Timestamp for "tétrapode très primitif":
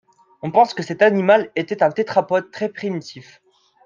1.91-3.39